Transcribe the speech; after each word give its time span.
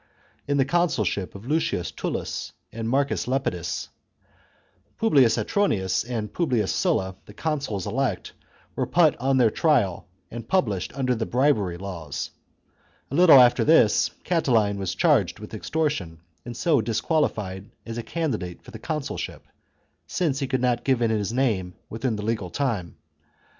In 0.47 0.57
the 0.57 0.65
consulship 0.65 1.35
of 1.35 1.45
Lucius 1.45 1.91
TuUus 1.91 2.53
and 2.71 2.89
Marcus 2.89 3.27
Lepidus, 3.27 3.89
Publius 4.97 5.37
Autronius, 5.37 6.03
and 6.03 6.33
Publius 6.33 6.71
Sulla, 6.73 7.17
the 7.27 7.35
consuls 7.35 7.85
elect, 7.85 8.33
were 8.75 8.87
put 8.87 9.15
on 9.17 9.37
their 9.37 9.51
trial 9.51 10.07
and 10.31 10.47
punished 10.47 10.91
under 10.95 11.13
the 11.13 11.27
bribery 11.27 11.77
laws. 11.77 12.31
A 13.11 13.15
little 13.15 13.39
after 13.39 13.63
this, 13.63 14.09
Catiline 14.23 14.79
was 14.79 14.95
charged 14.95 15.37
with 15.37 15.53
extortion, 15.53 16.19
and 16.45 16.57
so 16.57 16.81
disquali 16.81 17.29
fied 17.31 17.69
as 17.85 17.99
a 17.99 18.01
candidate 18.01 18.63
for 18.63 18.71
the 18.71 18.79
consulship 18.79 19.45
[since 20.07 20.39
he 20.39 20.47
could 20.47 20.61
not 20.61 20.83
give 20.83 21.03
in 21.03 21.11
his 21.11 21.31
name 21.31 21.75
within 21.91 22.15
the 22.15 22.25
legal 22.25 22.49
time]. 22.49 22.95